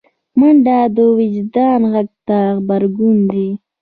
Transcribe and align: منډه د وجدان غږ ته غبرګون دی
منډه 0.39 0.77
د 0.95 0.97
وجدان 1.17 1.79
غږ 1.93 2.09
ته 2.27 2.37
غبرګون 2.57 3.17
دی 3.31 3.47